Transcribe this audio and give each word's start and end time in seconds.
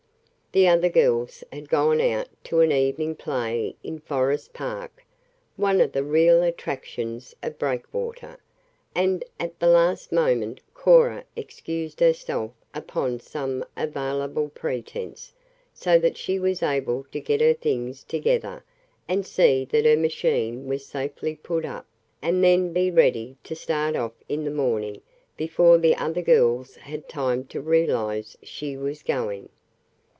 The 0.53 0.67
other 0.67 0.89
girls 0.89 1.45
had 1.53 1.69
gone 1.69 2.01
out 2.01 2.27
to 2.43 2.59
an 2.59 2.73
evening 2.73 3.15
play 3.15 3.77
in 3.83 3.99
Forest 3.99 4.51
Park, 4.51 5.05
one 5.55 5.79
of 5.79 5.93
the 5.93 6.03
real 6.03 6.43
attractions 6.43 7.33
of 7.41 7.57
Breakwater, 7.57 8.37
and 8.93 9.23
at 9.39 9.57
the 9.61 9.67
last 9.69 10.11
moment 10.11 10.59
Cora 10.73 11.23
excused 11.37 12.01
herself 12.01 12.51
upon 12.73 13.21
some 13.21 13.63
available 13.77 14.49
pretense 14.49 15.31
so 15.73 15.97
that 15.99 16.17
she 16.17 16.37
was 16.37 16.61
able 16.61 17.05
to 17.13 17.21
get 17.21 17.39
her 17.39 17.53
things 17.53 18.03
together 18.03 18.65
and 19.07 19.25
see 19.25 19.63
that 19.63 19.85
her 19.85 19.95
machine 19.95 20.65
was 20.67 20.85
safely 20.85 21.37
put 21.37 21.63
up, 21.63 21.85
and 22.21 22.43
then 22.43 22.73
be 22.73 22.91
ready 22.91 23.37
to 23.45 23.55
start 23.55 23.95
off 23.95 24.15
in 24.27 24.43
the 24.43 24.51
morning 24.51 25.01
before 25.37 25.77
the 25.77 25.95
other 25.95 26.21
girls 26.21 26.75
had 26.75 27.07
time 27.07 27.45
to 27.45 27.61
realize 27.61 28.37
she 28.43 28.75
was 28.75 29.01
going. 29.01 29.47